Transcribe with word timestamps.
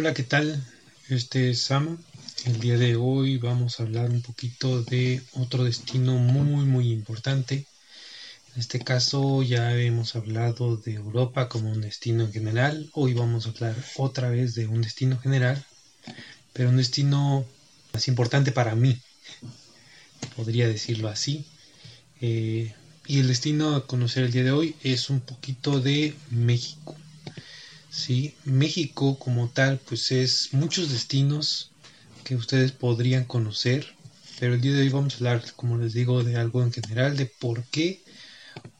Hola, 0.00 0.14
¿qué 0.14 0.22
tal? 0.22 0.64
Este 1.10 1.50
es 1.50 1.60
Sama. 1.60 1.98
El 2.46 2.58
día 2.58 2.78
de 2.78 2.96
hoy 2.96 3.36
vamos 3.36 3.78
a 3.78 3.82
hablar 3.82 4.08
un 4.08 4.22
poquito 4.22 4.82
de 4.82 5.20
otro 5.32 5.64
destino 5.64 6.14
muy 6.16 6.64
muy 6.64 6.90
importante. 6.90 7.66
En 8.54 8.60
este 8.60 8.78
caso 8.78 9.42
ya 9.42 9.76
hemos 9.76 10.16
hablado 10.16 10.78
de 10.78 10.94
Europa 10.94 11.50
como 11.50 11.70
un 11.70 11.82
destino 11.82 12.24
en 12.24 12.32
general. 12.32 12.88
Hoy 12.94 13.12
vamos 13.12 13.44
a 13.44 13.50
hablar 13.50 13.76
otra 13.96 14.30
vez 14.30 14.54
de 14.54 14.66
un 14.66 14.80
destino 14.80 15.18
general, 15.18 15.62
pero 16.54 16.70
un 16.70 16.78
destino 16.78 17.44
más 17.92 18.08
importante 18.08 18.52
para 18.52 18.74
mí, 18.74 18.98
podría 20.34 20.66
decirlo 20.66 21.08
así. 21.08 21.44
Eh, 22.22 22.74
y 23.06 23.18
el 23.18 23.28
destino 23.28 23.76
a 23.76 23.86
conocer 23.86 24.24
el 24.24 24.32
día 24.32 24.44
de 24.44 24.52
hoy 24.52 24.76
es 24.82 25.10
un 25.10 25.20
poquito 25.20 25.78
de 25.78 26.14
México. 26.30 26.96
Sí, 27.90 28.34
México 28.44 29.18
como 29.18 29.48
tal, 29.48 29.78
pues 29.78 30.12
es 30.12 30.50
muchos 30.52 30.90
destinos 30.90 31.70
que 32.24 32.36
ustedes 32.36 32.72
podrían 32.72 33.24
conocer, 33.24 33.94
pero 34.38 34.54
el 34.54 34.60
día 34.60 34.72
de 34.72 34.82
hoy 34.82 34.88
vamos 34.90 35.14
a 35.14 35.16
hablar, 35.18 35.42
como 35.56 35.76
les 35.76 35.92
digo, 35.92 36.22
de 36.22 36.36
algo 36.36 36.62
en 36.62 36.72
general, 36.72 37.16
de 37.16 37.26
por 37.26 37.64
qué 37.64 38.00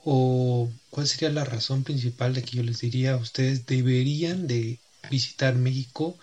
o 0.05 0.71
cuál 0.91 1.07
sería 1.09 1.31
la 1.31 1.45
razón 1.45 1.85
principal 1.85 2.35
de 2.35 2.43
que 2.43 2.57
yo 2.57 2.63
les 2.63 2.81
diría, 2.81 3.17
ustedes 3.17 3.67
deberían 3.67 4.47
de 4.47 4.79
visitar 5.11 5.57
México, 5.57 6.17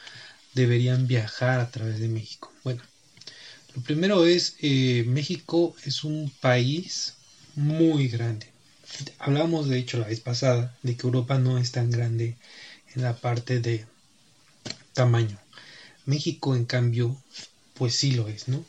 deberían 0.53 1.07
viajar 1.07 1.59
a 1.59 1.69
través 1.69 1.99
de 1.99 2.07
México. 2.07 2.51
Bueno, 2.63 2.81
lo 3.75 3.81
primero 3.81 4.25
es, 4.25 4.55
eh, 4.61 5.03
México 5.07 5.75
es 5.85 6.03
un 6.03 6.31
país 6.41 7.13
muy 7.55 8.07
grande. 8.07 8.47
Hablamos 9.19 9.67
de 9.67 9.77
hecho 9.77 9.99
la 9.99 10.07
vez 10.07 10.21
pasada 10.21 10.75
de 10.83 10.95
que 10.95 11.05
Europa 11.05 11.37
no 11.37 11.57
es 11.57 11.71
tan 11.71 11.91
grande 11.91 12.35
la 12.97 13.15
parte 13.15 13.59
de 13.59 13.85
tamaño. 14.93 15.37
México 16.05 16.55
en 16.55 16.65
cambio 16.65 17.15
pues 17.75 17.95
sí 17.95 18.11
lo 18.11 18.27
es, 18.27 18.47
¿no? 18.47 18.65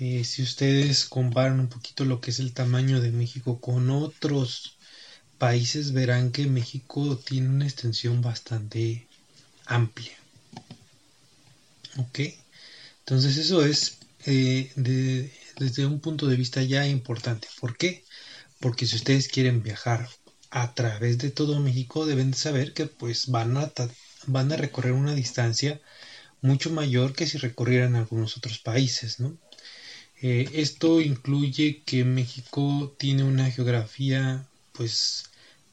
Eh, 0.00 0.24
si 0.24 0.42
ustedes 0.42 1.04
comparan 1.04 1.60
un 1.60 1.68
poquito 1.68 2.04
lo 2.04 2.20
que 2.20 2.30
es 2.30 2.38
el 2.38 2.52
tamaño 2.52 3.00
de 3.00 3.10
México 3.10 3.60
con 3.60 3.90
otros 3.90 4.76
países 5.38 5.92
verán 5.92 6.32
que 6.32 6.46
México 6.46 7.16
tiene 7.18 7.48
una 7.48 7.66
extensión 7.66 8.22
bastante 8.22 9.06
amplia. 9.66 10.16
¿Ok? 11.98 12.20
Entonces 13.00 13.36
eso 13.36 13.64
es 13.64 13.98
eh, 14.24 14.72
desde 15.56 15.86
un 15.86 16.00
punto 16.00 16.26
de 16.26 16.36
vista 16.36 16.62
ya 16.62 16.86
importante. 16.86 17.48
¿Por 17.60 17.76
qué? 17.76 18.04
Porque 18.60 18.86
si 18.86 18.96
ustedes 18.96 19.28
quieren 19.28 19.62
viajar 19.62 20.08
a 20.50 20.74
través 20.74 21.18
de 21.18 21.30
todo 21.30 21.60
México 21.60 22.06
deben 22.06 22.34
saber 22.34 22.72
que 22.74 22.86
pues 22.86 23.28
van 23.28 23.56
a, 23.56 23.72
van 24.26 24.52
a 24.52 24.56
recorrer 24.56 24.92
una 24.92 25.14
distancia 25.14 25.80
mucho 26.40 26.70
mayor 26.70 27.12
que 27.14 27.26
si 27.26 27.38
recorrieran 27.38 27.96
algunos 27.96 28.36
otros 28.36 28.58
países, 28.58 29.20
¿no? 29.20 29.36
Eh, 30.20 30.48
esto 30.54 31.00
incluye 31.00 31.82
que 31.84 32.04
México 32.04 32.94
tiene 32.98 33.22
una 33.24 33.50
geografía 33.50 34.46
pues 34.72 35.24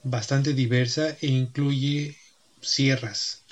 bastante 0.04 0.54
diversa 0.54 1.18
e 1.22 1.28
incluye 1.28 2.16
sierras. 2.62 3.44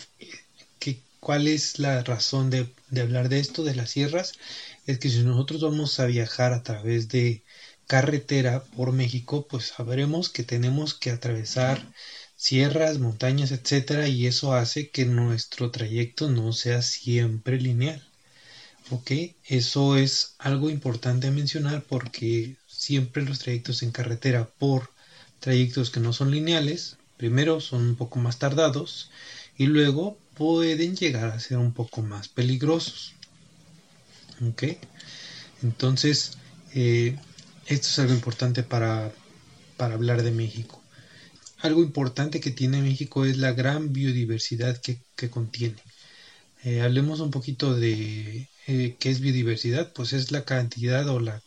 ¿Qué, 0.79 0.99
¿Cuál 1.19 1.47
es 1.47 1.79
la 1.79 2.03
razón 2.03 2.49
de, 2.49 2.67
de 2.89 3.01
hablar 3.01 3.29
de 3.29 3.39
esto, 3.39 3.63
de 3.63 3.75
las 3.75 3.91
sierras? 3.91 4.33
Es 4.85 4.99
que 4.99 5.09
si 5.09 5.23
nosotros 5.23 5.61
vamos 5.61 5.99
a 5.99 6.05
viajar 6.05 6.53
a 6.53 6.63
través 6.63 7.07
de 7.09 7.43
carretera 7.87 8.63
por 8.75 8.91
México, 8.91 9.47
pues 9.49 9.67
sabremos 9.67 10.29
que 10.29 10.43
tenemos 10.43 10.93
que 10.93 11.11
atravesar 11.11 11.85
sierras, 12.35 12.99
montañas, 12.99 13.51
etcétera, 13.51 14.07
y 14.07 14.27
eso 14.27 14.53
hace 14.53 14.89
que 14.89 15.05
nuestro 15.05 15.71
trayecto 15.71 16.29
no 16.29 16.53
sea 16.53 16.81
siempre 16.81 17.59
lineal. 17.59 18.03
¿Ok? 18.91 19.11
Eso 19.45 19.95
es 19.95 20.35
algo 20.39 20.69
importante 20.69 21.27
a 21.27 21.31
mencionar 21.31 21.83
porque 21.83 22.57
siempre 22.67 23.23
los 23.23 23.39
trayectos 23.39 23.81
en 23.81 23.91
carretera 23.91 24.49
por 24.59 24.89
trayectos 25.39 25.89
que 25.89 26.01
no 26.01 26.11
son 26.11 26.31
lineales, 26.31 26.97
primero 27.17 27.61
son 27.61 27.81
un 27.81 27.95
poco 27.95 28.19
más 28.19 28.39
tardados 28.39 29.09
y 29.57 29.67
luego 29.67 30.17
pueden 30.35 30.95
llegar 30.95 31.31
a 31.31 31.39
ser 31.39 31.57
un 31.59 31.73
poco 31.73 32.01
más 32.01 32.27
peligrosos. 32.27 33.13
¿Ok? 34.45 34.63
Entonces, 35.61 36.33
eh, 36.73 37.17
esto 37.67 37.87
es 37.87 37.99
algo 37.99 38.13
importante 38.13 38.63
para, 38.63 39.11
para 39.77 39.95
hablar 39.95 40.23
de 40.23 40.31
México. 40.31 40.81
Algo 41.59 41.81
importante 41.81 42.41
que 42.41 42.51
tiene 42.51 42.81
México 42.81 43.25
es 43.25 43.37
la 43.37 43.53
gran 43.53 43.93
biodiversidad 43.93 44.77
que, 44.81 44.99
contiene. 45.29 45.81
Eh, 46.63 46.81
hablemos 46.81 47.21
un 47.21 47.31
poquito 47.31 47.73
de 47.73 48.49
eh, 48.67 48.95
qué 48.99 49.09
es 49.09 49.21
biodiversidad, 49.21 49.93
pues 49.93 50.11
es 50.11 50.31
la 50.31 50.43
cantidad 50.43 51.07
o 51.07 51.21
la, 51.21 51.41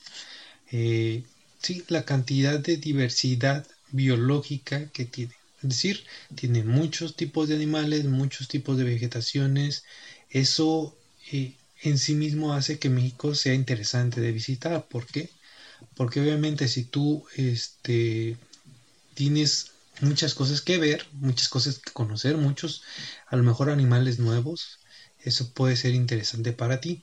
eh, 0.72 1.24
sí, 1.60 1.84
la 1.88 2.06
cantidad 2.06 2.58
de 2.58 2.78
diversidad 2.78 3.66
biológica 3.92 4.88
que 4.90 5.04
tiene. 5.04 5.34
Es 5.62 5.68
decir, 5.68 6.04
tiene 6.34 6.64
muchos 6.64 7.14
tipos 7.16 7.48
de 7.48 7.56
animales, 7.56 8.04
muchos 8.06 8.48
tipos 8.48 8.78
de 8.78 8.84
vegetaciones. 8.84 9.84
Eso 10.30 10.96
en 11.82 11.98
sí 11.98 12.14
mismo 12.14 12.54
hace 12.54 12.78
que 12.78 12.88
México 12.88 13.34
sea 13.34 13.54
interesante 13.54 14.20
de 14.22 14.32
visitar. 14.32 14.86
¿Por 14.88 15.06
qué? 15.06 15.28
Porque 15.94 16.20
obviamente 16.20 16.68
si 16.68 16.84
tú 16.84 17.24
este, 17.36 18.36
tienes 19.14 19.72
muchas 20.00 20.34
cosas 20.34 20.60
que 20.60 20.78
ver, 20.78 21.06
muchas 21.12 21.48
cosas 21.48 21.78
que 21.78 21.90
conocer, 21.92 22.36
muchos 22.36 22.82
a 23.28 23.36
lo 23.36 23.42
mejor 23.42 23.70
animales 23.70 24.18
nuevos, 24.18 24.78
eso 25.20 25.50
puede 25.52 25.76
ser 25.76 25.94
interesante 25.94 26.52
para 26.52 26.80
ti. 26.80 27.02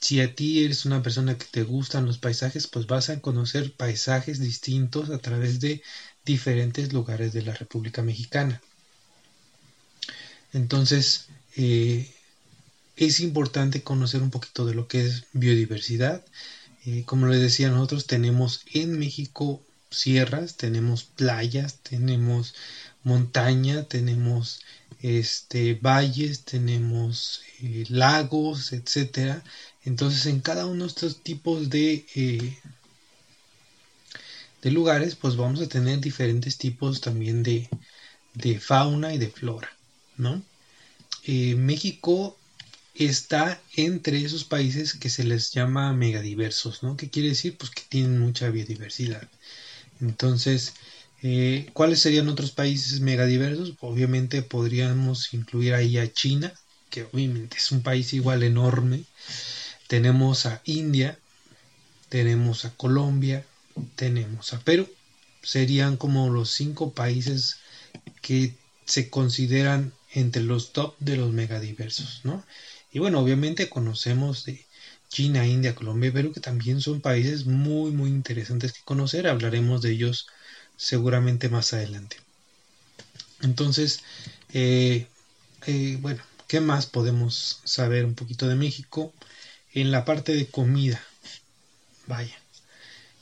Si 0.00 0.20
a 0.20 0.34
ti 0.34 0.64
eres 0.64 0.84
una 0.84 1.02
persona 1.02 1.38
que 1.38 1.46
te 1.50 1.62
gustan 1.62 2.04
los 2.04 2.18
paisajes, 2.18 2.66
pues 2.66 2.86
vas 2.86 3.08
a 3.08 3.20
conocer 3.20 3.72
paisajes 3.74 4.38
distintos 4.38 5.10
a 5.10 5.18
través 5.18 5.60
de 5.60 5.82
diferentes 6.24 6.92
lugares 6.92 7.32
de 7.32 7.42
la 7.42 7.54
República 7.54 8.02
Mexicana. 8.02 8.60
Entonces, 10.52 11.26
eh, 11.56 12.14
es 12.96 13.20
importante 13.20 13.82
conocer 13.82 14.22
un 14.22 14.30
poquito 14.30 14.66
de 14.66 14.74
lo 14.74 14.86
que 14.88 15.06
es 15.06 15.24
biodiversidad 15.32 16.24
eh, 16.86 17.04
como 17.06 17.26
les 17.26 17.40
decía, 17.40 17.70
nosotros 17.70 18.06
tenemos 18.06 18.62
en 18.72 18.98
México 18.98 19.62
sierras, 19.90 20.56
tenemos 20.56 21.04
playas, 21.04 21.78
tenemos 21.82 22.54
montaña, 23.04 23.84
tenemos 23.84 24.60
este 25.00 25.74
valles, 25.74 26.44
tenemos 26.44 27.42
eh, 27.62 27.84
lagos, 27.88 28.72
etcétera. 28.72 29.42
Entonces, 29.84 30.26
en 30.26 30.40
cada 30.40 30.66
uno 30.66 30.84
de 30.84 30.88
estos 30.88 31.22
tipos 31.22 31.70
de 31.70 32.06
eh, 32.14 32.58
de 34.62 34.70
lugares, 34.70 35.14
pues 35.14 35.36
vamos 35.36 35.60
a 35.60 35.68
tener 35.68 36.00
diferentes 36.00 36.56
tipos 36.58 37.00
también 37.00 37.42
de, 37.42 37.68
de 38.34 38.58
fauna 38.60 39.14
y 39.14 39.18
de 39.18 39.28
flora, 39.28 39.70
¿no? 40.16 40.42
México 41.26 42.36
está 42.94 43.60
entre 43.74 44.24
esos 44.24 44.44
países 44.44 44.94
que 44.94 45.10
se 45.10 45.24
les 45.24 45.50
llama 45.50 45.92
megadiversos, 45.92 46.82
¿no? 46.82 46.96
¿Qué 46.96 47.10
quiere 47.10 47.30
decir? 47.30 47.56
Pues 47.56 47.70
que 47.70 47.82
tienen 47.88 48.18
mucha 48.18 48.50
biodiversidad. 48.50 49.28
Entonces, 50.00 50.74
eh, 51.22 51.70
¿cuáles 51.72 52.00
serían 52.00 52.28
otros 52.28 52.52
países 52.52 53.00
megadiversos? 53.00 53.74
Obviamente 53.80 54.42
podríamos 54.42 55.34
incluir 55.34 55.74
ahí 55.74 55.98
a 55.98 56.12
China, 56.12 56.52
que 56.90 57.04
obviamente 57.04 57.56
es 57.56 57.72
un 57.72 57.82
país 57.82 58.12
igual 58.12 58.42
enorme. 58.42 59.04
Tenemos 59.88 60.46
a 60.46 60.62
India, 60.64 61.18
tenemos 62.08 62.64
a 62.64 62.70
Colombia, 62.76 63.44
tenemos 63.96 64.52
a 64.52 64.60
Perú. 64.60 64.88
Serían 65.42 65.96
como 65.96 66.30
los 66.30 66.50
cinco 66.50 66.92
países 66.92 67.56
que 68.22 68.54
se 68.84 69.10
consideran 69.10 69.92
entre 70.12 70.42
los 70.42 70.72
top 70.72 70.94
de 71.00 71.16
los 71.16 71.32
megadiversos, 71.32 72.20
¿no? 72.24 72.44
Y 72.94 73.00
bueno, 73.00 73.18
obviamente 73.18 73.68
conocemos 73.68 74.44
de 74.44 74.64
China, 75.08 75.44
India, 75.44 75.74
Colombia 75.74 76.10
y 76.10 76.12
Perú, 76.12 76.32
que 76.32 76.38
también 76.38 76.80
son 76.80 77.00
países 77.00 77.44
muy, 77.44 77.90
muy 77.90 78.08
interesantes 78.08 78.72
que 78.72 78.84
conocer. 78.84 79.26
Hablaremos 79.26 79.82
de 79.82 79.90
ellos 79.90 80.28
seguramente 80.76 81.48
más 81.48 81.72
adelante. 81.72 82.18
Entonces, 83.42 83.98
eh, 84.52 85.08
eh, 85.66 85.98
bueno, 86.00 86.22
¿qué 86.46 86.60
más 86.60 86.86
podemos 86.86 87.60
saber 87.64 88.04
un 88.04 88.14
poquito 88.14 88.46
de 88.46 88.54
México? 88.54 89.12
En 89.72 89.90
la 89.90 90.04
parte 90.04 90.32
de 90.32 90.46
comida, 90.46 91.02
vaya, 92.06 92.38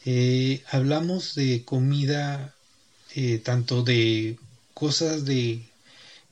eh, 0.04 0.62
hablamos 0.70 1.34
de 1.34 1.64
comida, 1.64 2.54
tanto 3.42 3.82
de 3.82 4.38
cosas 4.74 5.24
de 5.24 5.62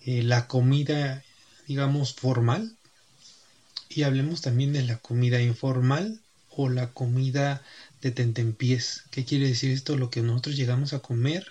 la 0.05 0.47
comida, 0.47 1.25
digamos, 1.67 2.13
formal, 2.15 2.77
y 3.91 4.05
hablemos 4.05 4.41
también 4.41 4.73
de 4.73 4.85
la 4.85 4.99
comida 4.99 5.43
informal 5.43 6.21
o 6.49 6.69
la 6.69 6.93
comida 6.93 7.63
de 8.01 8.13
tentempiés. 8.13 9.03
¿Qué 9.11 9.25
quiere 9.25 9.49
decir 9.49 9.73
esto? 9.73 9.97
Lo 9.97 10.11
que 10.11 10.23
nosotros 10.23 10.57
llegamos 10.57 10.93
a 10.93 11.01
comer 11.01 11.47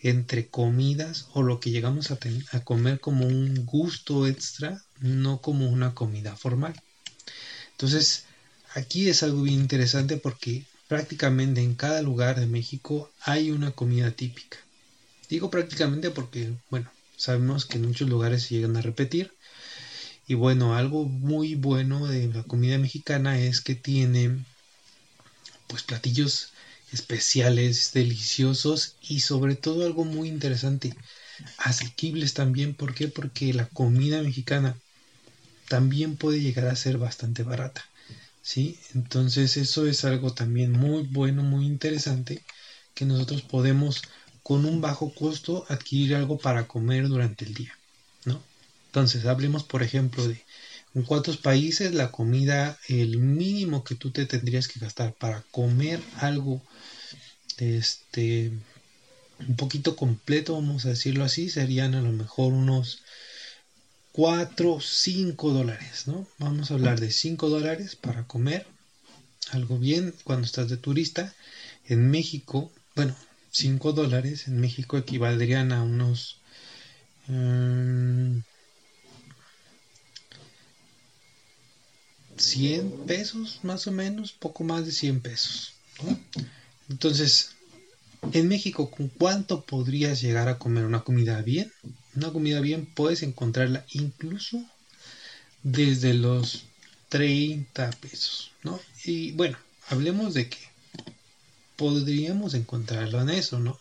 entre 0.00 0.46
comidas 0.46 1.26
o 1.34 1.42
lo 1.42 1.60
que 1.60 1.70
llegamos 1.70 2.10
a, 2.10 2.18
a 2.52 2.60
comer 2.60 3.00
como 3.00 3.26
un 3.26 3.66
gusto 3.66 4.26
extra, 4.26 4.82
no 5.00 5.40
como 5.40 5.68
una 5.68 5.94
comida 5.94 6.36
formal. 6.36 6.80
Entonces, 7.72 8.24
aquí 8.74 9.08
es 9.08 9.24
algo 9.24 9.42
bien 9.42 9.60
interesante 9.60 10.16
porque 10.16 10.64
prácticamente 10.86 11.62
en 11.62 11.74
cada 11.74 12.00
lugar 12.00 12.38
de 12.38 12.46
México 12.46 13.10
hay 13.20 13.50
una 13.50 13.72
comida 13.72 14.12
típica. 14.12 14.58
Digo 15.28 15.50
prácticamente 15.50 16.10
porque, 16.10 16.52
bueno, 16.70 16.90
sabemos 17.16 17.66
que 17.66 17.78
en 17.78 17.86
muchos 17.86 18.08
lugares 18.08 18.44
se 18.44 18.54
llegan 18.54 18.76
a 18.76 18.82
repetir. 18.82 19.32
Y 20.26 20.34
bueno, 20.34 20.76
algo 20.76 21.04
muy 21.04 21.54
bueno 21.54 22.06
de 22.06 22.28
la 22.28 22.42
comida 22.44 22.78
mexicana 22.78 23.38
es 23.38 23.60
que 23.60 23.74
tiene 23.74 24.44
pues 25.66 25.82
platillos 25.82 26.52
especiales, 26.92 27.92
deliciosos 27.92 28.96
y 29.00 29.20
sobre 29.20 29.56
todo 29.56 29.84
algo 29.84 30.04
muy 30.04 30.28
interesante, 30.28 30.94
asequibles 31.58 32.34
también. 32.34 32.74
¿Por 32.74 32.94
qué? 32.94 33.08
Porque 33.08 33.52
la 33.52 33.66
comida 33.66 34.22
mexicana 34.22 34.76
también 35.68 36.16
puede 36.16 36.40
llegar 36.40 36.66
a 36.66 36.76
ser 36.76 36.98
bastante 36.98 37.42
barata. 37.42 37.84
¿Sí? 38.42 38.78
Entonces 38.94 39.56
eso 39.56 39.86
es 39.86 40.04
algo 40.04 40.34
también 40.34 40.72
muy 40.72 41.04
bueno, 41.04 41.42
muy 41.42 41.64
interesante 41.66 42.42
que 42.94 43.04
nosotros 43.04 43.42
podemos 43.42 44.02
con 44.42 44.64
un 44.64 44.80
bajo 44.80 45.14
costo 45.14 45.64
adquirir 45.68 46.16
algo 46.16 46.38
para 46.38 46.66
comer 46.66 47.08
durante 47.08 47.44
el 47.44 47.54
día. 47.54 47.78
Entonces, 48.92 49.24
hablemos, 49.24 49.64
por 49.64 49.82
ejemplo, 49.82 50.28
de 50.28 50.44
en 50.94 51.02
cuántos 51.04 51.38
países 51.38 51.94
la 51.94 52.10
comida, 52.10 52.78
el 52.88 53.16
mínimo 53.16 53.84
que 53.84 53.94
tú 53.94 54.10
te 54.10 54.26
tendrías 54.26 54.68
que 54.68 54.80
gastar 54.80 55.14
para 55.14 55.42
comer 55.50 55.98
algo, 56.18 56.60
este, 57.56 58.52
un 59.48 59.56
poquito 59.56 59.96
completo, 59.96 60.52
vamos 60.52 60.84
a 60.84 60.90
decirlo 60.90 61.24
así, 61.24 61.48
serían 61.48 61.94
a 61.94 62.02
lo 62.02 62.12
mejor 62.12 62.52
unos 62.52 63.02
4, 64.12 64.78
5 64.82 65.52
dólares, 65.54 66.06
¿no? 66.06 66.26
Vamos 66.38 66.70
a 66.70 66.74
hablar 66.74 67.00
de 67.00 67.10
5 67.10 67.48
dólares 67.48 67.96
para 67.96 68.26
comer 68.26 68.66
algo 69.52 69.78
bien 69.78 70.14
cuando 70.24 70.44
estás 70.44 70.68
de 70.68 70.76
turista. 70.76 71.34
En 71.86 72.10
México, 72.10 72.70
bueno, 72.94 73.16
5 73.52 73.94
dólares 73.94 74.48
en 74.48 74.60
México 74.60 74.98
equivaldrían 74.98 75.72
a 75.72 75.82
unos... 75.82 76.36
Eh, 77.28 78.01
100 82.42 83.06
pesos 83.06 83.60
más 83.62 83.86
o 83.86 83.92
menos, 83.92 84.32
poco 84.32 84.64
más 84.64 84.84
de 84.84 84.92
100 84.92 85.20
pesos. 85.20 85.74
Entonces, 86.88 87.52
en 88.32 88.48
México, 88.48 88.90
¿con 88.90 89.08
cuánto 89.08 89.62
podrías 89.62 90.20
llegar 90.20 90.48
a 90.48 90.58
comer 90.58 90.84
una 90.84 91.04
comida 91.04 91.40
bien? 91.42 91.72
Una 92.16 92.30
comida 92.30 92.60
bien 92.60 92.86
puedes 92.86 93.22
encontrarla 93.22 93.86
incluso 93.92 94.64
desde 95.62 96.14
los 96.14 96.64
30 97.08 97.90
pesos, 97.92 98.50
¿no? 98.64 98.80
Y 99.04 99.32
bueno, 99.32 99.56
hablemos 99.88 100.34
de 100.34 100.48
que 100.48 100.58
podríamos 101.76 102.54
encontrarlo 102.54 103.20
en 103.20 103.30
eso, 103.30 103.60
¿no? 103.60 103.78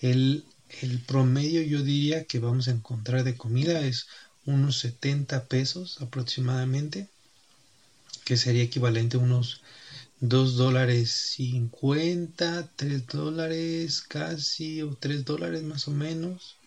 El, 0.00 0.44
el 0.82 1.00
promedio 1.00 1.62
yo 1.62 1.82
diría 1.82 2.24
que 2.24 2.38
vamos 2.38 2.68
a 2.68 2.72
encontrar 2.72 3.24
de 3.24 3.36
comida 3.36 3.80
es 3.80 4.06
unos 4.46 4.78
70 4.78 5.46
pesos 5.46 6.00
aproximadamente 6.00 7.08
que 8.28 8.36
sería 8.36 8.64
equivalente 8.64 9.16
a 9.16 9.20
unos 9.20 9.62
2 10.20 10.56
dólares 10.56 11.10
50, 11.36 12.68
3 12.76 13.06
dólares 13.06 14.02
casi 14.02 14.82
o 14.82 14.94
3 14.94 15.24
dólares 15.24 15.62
más 15.62 15.88
o 15.88 15.92
menos. 15.92 16.58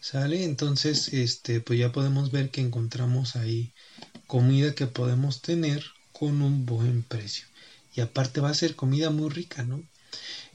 ¿Sale? 0.00 0.44
Entonces, 0.44 1.12
este, 1.12 1.60
pues 1.60 1.80
ya 1.80 1.90
podemos 1.90 2.30
ver 2.30 2.50
que 2.50 2.60
encontramos 2.60 3.34
ahí 3.34 3.72
comida 4.28 4.76
que 4.76 4.86
podemos 4.86 5.42
tener 5.42 5.82
con 6.12 6.42
un 6.42 6.64
buen 6.64 7.02
precio. 7.02 7.44
Y 7.96 8.02
aparte 8.02 8.40
va 8.40 8.50
a 8.50 8.54
ser 8.62 8.76
comida 8.76 9.10
muy 9.10 9.30
rica, 9.30 9.64
¿no? 9.64 9.82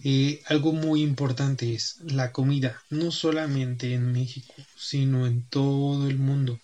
Eh, 0.05 0.41
algo 0.45 0.71
muy 0.71 1.01
importante 1.01 1.73
es 1.75 1.97
la 1.99 2.31
comida, 2.31 2.81
no 2.89 3.11
solamente 3.11 3.93
en 3.93 4.13
México, 4.13 4.53
sino 4.77 5.27
en 5.27 5.41
todo 5.49 6.07
el 6.07 6.17
mundo. 6.17 6.61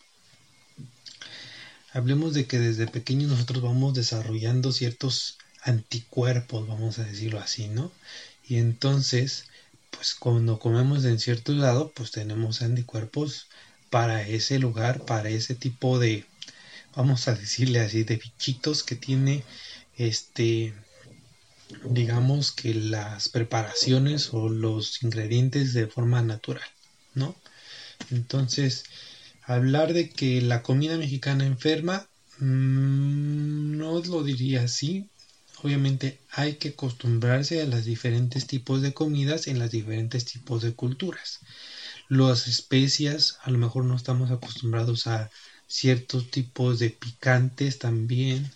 Hablemos 1.94 2.34
de 2.34 2.46
que 2.48 2.58
desde 2.60 2.88
pequeños 2.88 3.32
nosotros 3.32 3.62
vamos 3.62 3.94
desarrollando 3.94 4.72
ciertos 4.72 5.38
anticuerpos, 5.64 6.68
vamos 6.68 7.00
a 7.00 7.04
decirlo 7.04 7.40
así, 7.40 7.68
¿no? 7.68 7.92
Y 8.48 8.58
entonces, 8.58 9.46
pues 9.90 10.16
cuando 10.16 10.60
comemos 10.60 11.04
en 11.06 11.20
cierto 11.20 11.52
lado, 11.54 11.92
pues 11.94 12.12
tenemos 12.12 12.62
anticuerpos 12.62 13.48
para 13.90 14.28
ese 14.28 14.58
lugar, 14.58 15.06
para 15.06 15.30
ese 15.30 15.54
tipo 15.54 16.00
de, 16.00 16.26
vamos 16.96 17.28
a 17.28 17.36
decirle 17.36 17.82
así, 17.82 18.04
de 18.04 18.18
bichitos 18.18 18.84
que 18.84 18.96
tiene 18.96 19.44
este 19.98 20.74
digamos 21.86 22.52
que 22.52 22.74
las 22.74 23.30
preparaciones 23.30 24.34
o 24.34 24.50
los 24.50 25.04
ingredientes 25.04 25.74
de 25.74 25.88
forma 25.88 26.22
natural, 26.22 26.68
¿no? 27.14 27.36
Entonces, 28.10 28.86
hablar 29.44 29.94
de 29.94 30.10
que 30.10 30.42
la 30.42 30.62
comida 30.62 30.98
mexicana 30.98 31.46
enferma, 31.46 32.08
mm, 32.40 33.78
no 33.78 34.00
lo 34.02 34.24
diría 34.24 34.64
así. 34.64 35.10
Obviamente 35.64 36.20
hay 36.32 36.56
que 36.56 36.70
acostumbrarse 36.70 37.62
a 37.62 37.66
los 37.66 37.86
diferentes 37.86 38.48
tipos 38.48 38.82
de 38.82 38.94
comidas 38.94 39.48
en 39.48 39.60
los 39.60 39.72
diferentes 39.72 40.26
tipos 40.26 40.62
de 40.64 40.74
culturas. 40.74 41.40
Las 42.10 42.48
especias, 42.48 43.38
a 43.44 43.52
lo 43.52 43.58
mejor 43.58 43.86
no 43.86 43.96
estamos 43.96 44.32
acostumbrados 44.32 45.08
a 45.08 45.30
ciertos 45.68 46.32
tipos 46.32 46.80
de 46.80 46.90
picantes 46.90 47.80
también 47.80 48.50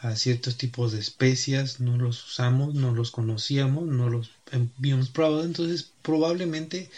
a 0.00 0.16
ciertos 0.16 0.56
tipos 0.56 0.92
de 0.92 1.00
especias, 1.00 1.78
no 1.78 1.98
los 1.98 2.24
usamos, 2.26 2.74
no 2.74 2.92
los 2.92 3.10
conocíamos, 3.10 3.86
no 3.86 4.08
los 4.08 4.30
habíamos 4.50 5.10
probado, 5.10 5.44
entonces 5.44 5.92
probablemente 6.02 6.90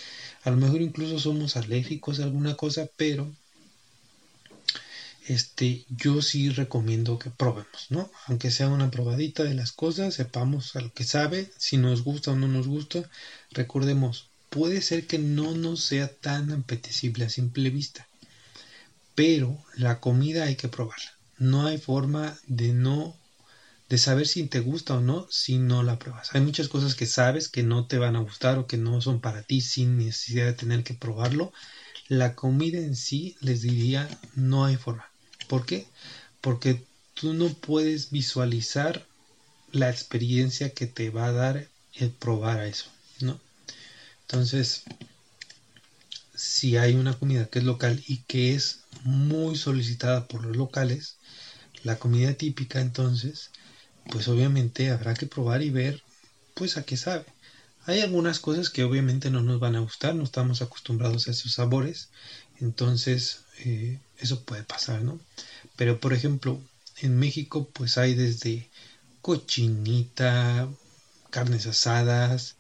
a 0.43 0.51
lo 0.51 0.57
mejor 0.57 0.81
incluso 0.81 1.19
somos 1.19 1.57
alérgicos 1.57 2.21
a 2.21 2.25
alguna 2.25 2.55
cosa, 2.57 2.89
pero 2.97 3.31
este 5.29 5.85
yo 5.89 6.21
sí 6.21 6.51
recomiendo 6.51 7.19
que 7.19 7.31
probemos, 7.31 7.87
¿no? 7.91 8.11
Aunque 8.27 8.51
sea 8.51 8.69
una 8.69 8.91
probadita 8.91 9.45
de 9.45 9.55
las 9.55 9.73
cosas, 9.73 10.15
sepamos 10.15 10.75
a 10.77 10.81
lo 10.81 10.93
que 10.93 11.05
sabe, 11.05 11.51
si 11.59 11.77
nos 11.77 12.03
gusta 12.03 12.33
o 12.33 12.37
no 12.37 12.49
nos 12.49 12.67
gusta, 12.67 13.09
recordemos, 13.53 14.29
puede 14.51 14.83
ser 14.83 15.07
que 15.07 15.19
no 15.19 15.55
nos 15.55 15.83
sea 15.83 16.09
tan 16.13 16.51
apetecible 16.51 17.25
a 17.25 17.31
simple 17.31 17.71
vista, 17.71 18.07
pero 19.15 19.57
la 19.77 20.01
comida 20.01 20.45
hay 20.45 20.57
que 20.57 20.69
probarla 20.69 21.13
no 21.43 21.67
hay 21.67 21.77
forma 21.77 22.39
de 22.47 22.73
no 22.73 23.17
de 23.93 23.99
saber 23.99 24.27
si 24.27 24.45
te 24.45 24.61
gusta 24.61 24.95
o 24.95 25.01
no 25.03 25.27
si 25.31 25.59
no 25.59 25.83
la 25.83 25.99
pruebas. 25.99 26.31
Hay 26.35 26.41
muchas 26.41 26.69
cosas 26.69 26.95
que 26.95 27.05
sabes 27.05 27.51
que 27.51 27.63
no 27.63 27.85
te 27.85 27.99
van 27.99 28.17
a 28.17 28.21
gustar 28.21 28.59
o 28.59 28.67
que 28.67 28.79
no 28.79 29.03
son 29.03 29.21
para 29.21 29.43
ti 29.43 29.61
sin 29.61 29.99
necesidad 29.99 30.47
de 30.47 30.55
tener 30.55 30.83
que 30.83 30.95
probarlo. 30.95 31.53
La 32.09 32.35
comida 32.35 32.79
en 32.79 32.97
sí, 32.97 33.37
les 33.41 33.61
diría, 33.61 34.09
no 34.35 34.65
hay 34.65 34.77
forma. 34.77 35.11
¿Por 35.47 35.67
qué? 35.67 35.87
Porque 36.41 36.83
tú 37.13 37.35
no 37.35 37.51
puedes 37.51 38.11
visualizar 38.11 39.07
la 39.73 39.91
experiencia 39.91 40.73
que 40.73 40.87
te 40.87 41.11
va 41.11 41.27
a 41.27 41.33
dar 41.33 41.69
el 41.93 42.09
probar 42.13 42.61
a 42.61 42.69
eso, 42.69 42.87
¿no? 43.21 43.39
Entonces, 44.23 44.85
si 46.35 46.79
hay 46.79 46.95
una 46.95 47.13
comida 47.13 47.45
que 47.45 47.59
es 47.59 47.67
local 47.67 48.03
y 48.09 48.23
que 48.23 48.55
es 48.55 48.85
muy 49.05 49.55
solicitada 49.55 50.29
por 50.29 50.47
los 50.47 50.57
locales, 50.57 51.19
la 51.85 51.99
comida 51.99 52.33
típica 52.33 52.81
entonces, 52.81 53.51
pues 54.11 54.29
obviamente 54.29 54.91
habrá 54.91 55.15
que 55.15 55.27
probar 55.27 55.63
y 55.63 55.71
ver 55.71 56.03
pues 56.55 56.77
a 56.77 56.85
qué 56.85 56.97
sabe. 56.97 57.25
Hay 57.85 58.01
algunas 58.01 58.39
cosas 58.39 58.71
que 58.71 58.85
obviamente 58.85 59.31
no 59.31 59.43
nos 59.43 59.59
van 59.59 59.75
a 59.75 59.81
gustar, 59.81 60.15
no 60.15 60.23
estamos 60.23 60.63
acostumbrados 60.63 61.27
a 61.27 61.33
esos 61.33 61.53
sabores, 61.53 62.11
entonces 62.61 63.41
eh, 63.59 63.99
eso 64.19 64.45
puede 64.45 64.63
pasar, 64.63 65.03
¿no? 65.03 65.19
Pero 65.77 65.99
por 65.99 66.13
ejemplo, 66.13 66.61
en 67.01 67.19
México 67.19 67.69
pues 67.73 67.99
hay 67.99 68.15
desde 68.15 68.69
cochinita, 69.21 70.69
carnes 71.31 71.67
asadas, 71.67 72.57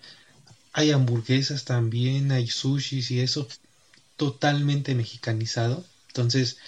hay 0.72 0.90
hamburguesas 0.90 1.64
también, 1.64 2.32
hay 2.32 2.48
sushis 2.48 3.10
y 3.10 3.20
eso 3.20 3.46
totalmente 4.16 4.94
mexicanizado. 4.94 5.84
Entonces, 6.08 6.58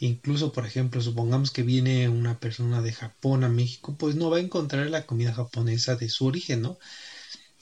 incluso, 0.00 0.52
por 0.52 0.66
ejemplo, 0.66 1.00
supongamos 1.00 1.50
que 1.50 1.62
viene 1.62 2.08
una 2.08 2.38
persona 2.40 2.82
de 2.82 2.92
Japón 2.92 3.44
a 3.44 3.48
México, 3.48 3.94
pues 3.98 4.16
no 4.16 4.30
va 4.30 4.38
a 4.38 4.40
encontrar 4.40 4.88
la 4.90 5.06
comida 5.06 5.32
japonesa 5.32 5.96
de 5.96 6.08
su 6.08 6.26
origen, 6.26 6.62
¿no? 6.62 6.78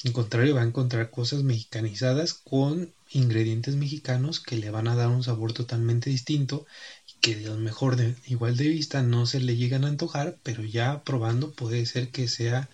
En 0.05 0.13
contrario, 0.13 0.55
va 0.55 0.63
a 0.63 0.67
encontrar 0.67 1.11
cosas 1.11 1.43
mexicanizadas 1.43 2.33
con 2.33 2.93
ingredientes 3.11 3.75
mexicanos 3.75 4.39
que 4.39 4.57
le 4.57 4.71
van 4.71 4.87
a 4.87 4.95
dar 4.95 5.09
un 5.09 5.25
sabor 5.25 5.53
totalmente 5.53 6.11
distinto 6.11 6.67
y 7.09 7.21
que 7.21 7.47
a 7.47 7.51
lo 7.51 7.57
mejor 7.57 7.97
de 7.97 8.15
igual 8.27 8.57
de 8.57 8.69
vista 8.69 9.03
no 9.03 9.27
se 9.27 9.41
le 9.41 9.57
llegan 9.57 9.85
a 9.85 9.89
antojar, 9.89 10.39
pero 10.45 10.63
ya 10.65 11.03
probando 11.03 11.51
puede 11.51 11.85
ser 11.87 12.11
que 12.11 12.29
sea 12.29 12.69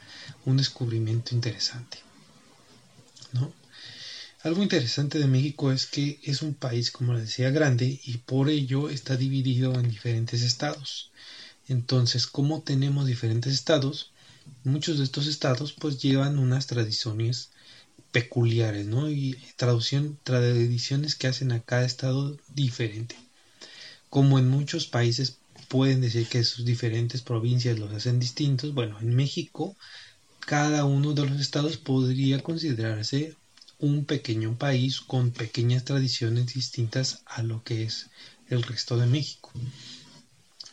un 0.44 0.58
descubrimiento 0.58 1.34
interesante. 1.34 1.98
¿no? 3.32 3.52
Algo 4.44 4.62
interesante 4.62 5.18
de 5.18 5.26
México 5.26 5.72
es 5.72 5.86
que 5.86 6.20
es 6.22 6.42
un 6.42 6.52
país, 6.52 6.90
como 6.90 7.14
les 7.14 7.22
decía, 7.22 7.48
grande 7.48 7.98
y 8.04 8.18
por 8.18 8.50
ello 8.50 8.90
está 8.90 9.16
dividido 9.16 9.72
en 9.80 9.88
diferentes 9.88 10.42
estados. 10.42 11.10
Entonces, 11.66 12.26
como 12.26 12.60
tenemos 12.60 13.06
diferentes 13.06 13.54
estados, 13.54 14.10
muchos 14.62 14.98
de 14.98 15.04
estos 15.04 15.28
estados 15.28 15.72
pues 15.72 15.96
llevan 15.96 16.38
unas 16.38 16.66
tradiciones 16.66 17.52
peculiares, 18.12 18.84
¿no? 18.84 19.08
Y 19.08 19.38
traducción, 19.56 20.18
tradiciones 20.22 21.14
que 21.14 21.28
hacen 21.28 21.50
a 21.50 21.60
cada 21.60 21.86
estado 21.86 22.36
diferente. 22.54 23.16
Como 24.10 24.38
en 24.38 24.50
muchos 24.50 24.86
países 24.86 25.38
pueden 25.68 26.02
decir 26.02 26.26
que 26.26 26.44
sus 26.44 26.66
diferentes 26.66 27.22
provincias 27.22 27.78
los 27.78 27.94
hacen 27.94 28.20
distintos, 28.20 28.74
bueno, 28.74 29.00
en 29.00 29.16
México 29.16 29.74
cada 30.40 30.84
uno 30.84 31.14
de 31.14 31.24
los 31.24 31.40
estados 31.40 31.78
podría 31.78 32.40
considerarse 32.40 33.34
un 33.84 34.06
pequeño 34.06 34.56
país 34.56 35.02
con 35.02 35.30
pequeñas 35.30 35.84
tradiciones 35.84 36.54
distintas 36.54 37.22
a 37.26 37.42
lo 37.42 37.62
que 37.62 37.84
es 37.84 38.08
el 38.48 38.62
resto 38.62 38.96
de 38.96 39.06
México. 39.06 39.52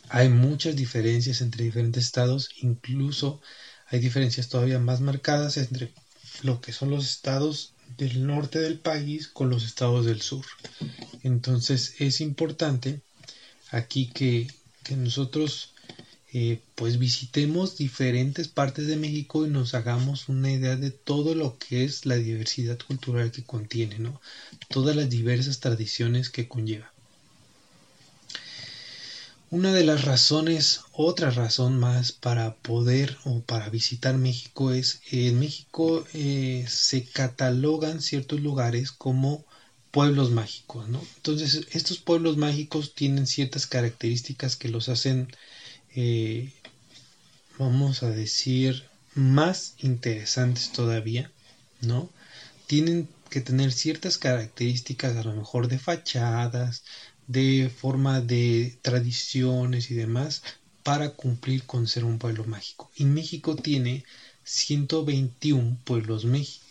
Hay 0.08 0.30
muchas 0.30 0.78
diferencias 0.78 1.42
entre 1.42 1.66
diferentes 1.66 2.06
estados, 2.06 2.50
incluso 2.62 3.42
hay 3.88 4.00
diferencias 4.00 4.48
todavía 4.48 4.80
más 4.80 5.02
marcadas 5.02 5.58
entre 5.58 5.94
lo 6.42 6.62
que 6.62 6.72
son 6.72 6.90
los 6.90 7.06
estados 7.06 7.74
del 7.98 8.26
norte 8.26 8.60
del 8.60 8.80
país 8.80 9.28
con 9.28 9.50
los 9.50 9.66
estados 9.66 10.06
del 10.06 10.22
sur. 10.22 10.46
Entonces 11.24 11.96
es 12.00 12.22
importante 12.22 13.02
aquí 13.72 14.08
que, 14.08 14.48
que 14.84 14.96
nosotros 14.96 15.71
eh, 16.34 16.62
pues 16.76 16.98
visitemos 16.98 17.78
diferentes 17.78 18.48
partes 18.48 18.88
de 18.88 18.96
México 18.96 19.46
y 19.46 19.50
nos 19.50 19.74
hagamos 19.74 20.30
una 20.30 20.50
idea 20.50 20.78
de 20.78 20.90
todo 20.92 21.36
lo 21.36 21.58
que 21.58 21.84
es 21.84 22.06
la 22.06 22.16
diversidad 22.16 22.80
cultural 22.80 23.32
que 23.32 23.44
contiene, 23.44 24.00
¿no? 24.00 24.22
Todas 24.70 24.96
las 24.96 25.10
diversas 25.10 25.60
tradiciones 25.60 26.30
que 26.30 26.48
conlleva. 26.48 26.94
Una 29.50 29.74
de 29.74 29.84
las 29.84 30.06
razones, 30.06 30.80
otra 30.94 31.30
razón 31.32 31.78
más 31.78 32.14
para 32.14 32.56
poder 32.56 33.18
o 33.26 33.42
para 33.42 33.68
visitar 33.68 34.16
México 34.18 34.72
es, 34.72 35.02
en 35.12 35.38
México 35.38 36.06
eh, 36.14 36.66
se 36.70 37.04
catalogan 37.04 38.02
ciertos 38.02 38.40
lugares 38.40 38.94
como 38.94 39.44
pueblos 39.92 40.32
mágicos, 40.32 40.88
¿no? 40.88 41.06
Entonces, 41.18 41.68
estos 41.72 42.00
pueblos 42.00 42.38
mágicos 42.38 42.96
tienen 42.96 43.28
ciertas 43.28 43.68
características 43.68 44.56
que 44.56 44.70
los 44.70 44.88
hacen 44.88 45.28
eh, 45.96 46.52
vamos 47.58 48.04
a 48.04 48.10
decir, 48.10 48.84
más 49.14 49.76
interesantes 49.80 50.72
todavía, 50.72 51.32
¿no? 51.82 52.10
Tienen 52.68 53.10
que 53.30 53.42
tener 53.42 53.72
ciertas 53.72 54.18
características 54.18 55.16
a 55.18 55.24
lo 55.24 55.34
mejor 55.34 55.68
de 55.68 55.80
fachadas, 55.80 56.84
de 57.28 57.72
forma 57.76 58.22
de 58.22 58.78
tradiciones 58.82 59.92
y 59.92 59.96
demás 59.96 60.42
para 60.84 61.12
cumplir 61.12 61.64
con 61.64 61.88
ser 61.88 62.04
un 62.04 62.20
pueblo 62.20 62.46
mágico. 62.46 62.90
Y 62.96 63.06
México 63.06 63.56
tiene 63.56 64.04
121 64.44 65.78
pueblos 65.84 66.26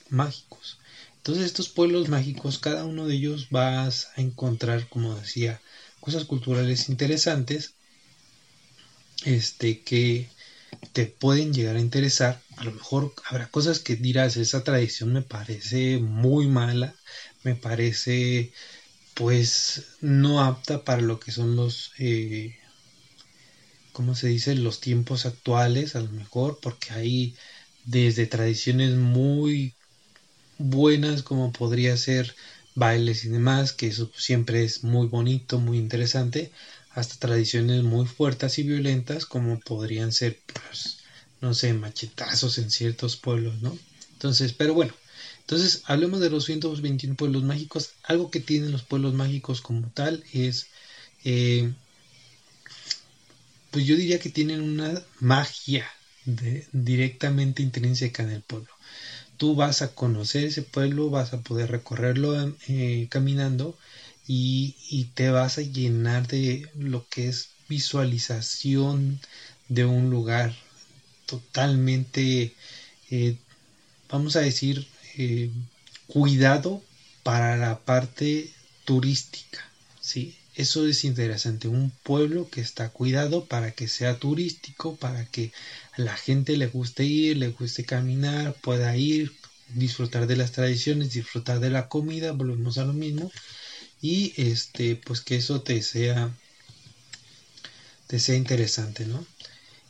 mágicos. 0.08 0.78
Entonces 1.16 1.44
estos 1.44 1.68
pueblos 1.68 2.08
mágicos, 2.08 2.58
cada 2.58 2.84
uno 2.84 3.06
de 3.06 3.14
ellos 3.14 3.48
vas 3.50 4.08
a 4.16 4.20
encontrar, 4.20 4.88
como 4.88 5.14
decía, 5.14 5.60
cosas 6.00 6.24
culturales 6.24 6.88
interesantes 6.88 7.74
este, 9.24 9.80
que 9.82 10.28
te 10.92 11.06
pueden 11.06 11.52
llegar 11.52 11.76
a 11.76 11.80
interesar. 11.80 12.40
A 12.56 12.64
lo 12.64 12.72
mejor 12.72 13.14
habrá 13.28 13.48
cosas 13.48 13.80
que 13.80 13.96
dirás, 13.96 14.36
esa 14.36 14.64
tradición 14.64 15.12
me 15.12 15.22
parece 15.22 15.98
muy 15.98 16.46
mala, 16.46 16.94
me 17.44 17.54
parece 17.54 18.52
pues 19.14 19.84
no 20.00 20.42
apta 20.42 20.84
para 20.84 21.02
lo 21.02 21.20
que 21.20 21.32
son 21.32 21.56
los, 21.56 21.92
eh, 21.98 22.56
¿cómo 23.92 24.14
se 24.14 24.28
dice? 24.28 24.54
Los 24.54 24.80
tiempos 24.80 25.26
actuales, 25.26 25.94
a 25.96 26.00
lo 26.00 26.10
mejor, 26.10 26.58
porque 26.62 26.92
hay 26.92 27.36
desde 27.84 28.26
tradiciones 28.26 28.94
muy 28.94 29.74
buenas 30.58 31.22
como 31.22 31.52
podría 31.52 31.96
ser 31.96 32.34
bailes 32.74 33.24
y 33.24 33.28
demás, 33.28 33.72
que 33.72 33.88
eso 33.88 34.10
siempre 34.16 34.64
es 34.64 34.84
muy 34.84 35.06
bonito, 35.08 35.58
muy 35.58 35.78
interesante, 35.78 36.52
hasta 37.00 37.16
tradiciones 37.18 37.82
muy 37.82 38.06
fuertes 38.06 38.58
y 38.58 38.62
violentas 38.62 39.26
como 39.26 39.58
podrían 39.60 40.12
ser, 40.12 40.38
pues, 40.52 40.98
no 41.40 41.54
sé, 41.54 41.72
machetazos 41.72 42.58
en 42.58 42.70
ciertos 42.70 43.16
pueblos, 43.16 43.60
¿no? 43.62 43.76
Entonces, 44.12 44.52
pero 44.52 44.74
bueno, 44.74 44.92
entonces 45.40 45.82
hablemos 45.86 46.20
de 46.20 46.30
los 46.30 46.44
121 46.44 47.16
pueblos 47.16 47.42
mágicos. 47.42 47.90
Algo 48.04 48.30
que 48.30 48.40
tienen 48.40 48.70
los 48.70 48.82
pueblos 48.82 49.14
mágicos 49.14 49.60
como 49.60 49.88
tal 49.88 50.22
es, 50.32 50.66
eh, 51.24 51.72
pues 53.70 53.86
yo 53.86 53.96
diría 53.96 54.20
que 54.20 54.30
tienen 54.30 54.60
una 54.60 55.02
magia 55.18 55.90
directamente 56.72 57.62
intrínseca 57.62 58.22
en 58.22 58.30
el 58.30 58.42
pueblo. 58.42 58.70
Tú 59.38 59.54
vas 59.54 59.80
a 59.80 59.94
conocer 59.94 60.44
ese 60.44 60.62
pueblo, 60.62 61.08
vas 61.08 61.32
a 61.32 61.40
poder 61.40 61.70
recorrerlo 61.70 62.54
eh, 62.68 63.08
caminando 63.10 63.76
y, 64.26 65.08
te 65.14 65.30
vas 65.30 65.58
a 65.58 65.62
llenar 65.62 66.26
de 66.28 66.68
lo 66.76 67.06
que 67.08 67.28
es 67.28 67.50
visualización 67.68 69.20
de 69.68 69.84
un 69.84 70.10
lugar 70.10 70.54
totalmente, 71.26 72.54
eh, 73.10 73.36
vamos 74.08 74.36
a 74.36 74.40
decir, 74.40 74.86
eh, 75.16 75.50
cuidado 76.06 76.82
para 77.22 77.56
la 77.56 77.80
parte 77.80 78.50
turística. 78.84 79.64
¿sí? 80.00 80.36
Eso 80.56 80.86
es 80.86 81.04
interesante, 81.04 81.68
un 81.68 81.90
pueblo 82.02 82.50
que 82.50 82.60
está 82.60 82.90
cuidado 82.90 83.46
para 83.46 83.70
que 83.72 83.88
sea 83.88 84.18
turístico, 84.18 84.96
para 84.96 85.24
que 85.26 85.52
a 85.92 86.02
la 86.02 86.16
gente 86.16 86.56
le 86.56 86.66
guste 86.66 87.04
ir, 87.04 87.36
le 87.36 87.48
guste 87.48 87.84
caminar, 87.84 88.54
pueda 88.60 88.96
ir, 88.96 89.32
disfrutar 89.74 90.26
de 90.26 90.36
las 90.36 90.52
tradiciones, 90.52 91.12
disfrutar 91.12 91.60
de 91.60 91.70
la 91.70 91.88
comida, 91.88 92.32
volvemos 92.32 92.78
a 92.78 92.84
lo 92.84 92.92
mismo, 92.92 93.30
y 94.02 94.32
este 94.36 94.96
pues 94.96 95.20
que 95.20 95.36
eso 95.36 95.60
te 95.62 95.82
sea 95.82 96.30
te 98.06 98.18
sea 98.18 98.36
interesante 98.36 99.06
no 99.06 99.24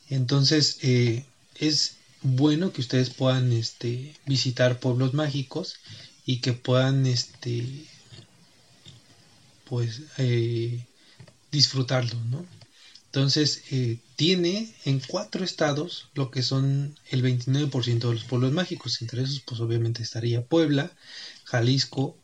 entonces 0.09 0.79
eh, 0.83 1.25
es 1.57 1.97
bueno 2.23 2.73
que 2.73 2.81
ustedes 2.81 3.11
puedan 3.11 3.52
este 3.52 4.14
visitar 4.26 4.79
pueblos 4.81 5.14
mágicos 5.14 5.76
y 6.26 6.38
que 6.38 6.52
puedan 6.52 7.07
este 7.07 7.67
pues 9.64 10.02
eh, 10.19 10.85
disfrutarlo 11.50 12.19
no 12.25 12.45
entonces 13.12 13.64
eh, 13.73 13.99
tiene 14.14 14.73
en 14.85 15.00
cuatro 15.00 15.45
estados 15.45 16.07
lo 16.14 16.31
que 16.31 16.43
son 16.43 16.97
el 17.11 17.25
29% 17.25 17.99
de 17.99 18.14
los 18.14 18.23
pueblos 18.23 18.52
mágicos. 18.52 19.02
Entre 19.02 19.23
esos 19.23 19.40
pues 19.40 19.61
obviamente 19.61 20.00
estaría 20.00 20.43
Puebla 20.45 20.93
Jalisco 21.43 22.17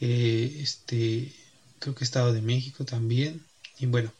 eh, 0.00 0.58
este, 0.60 1.32
creo 1.78 1.94
que 1.94 2.04
Estado 2.04 2.32
de 2.32 2.42
México 2.42 2.84
también. 2.84 3.44
Y 3.78 3.86
bueno, 3.86 4.12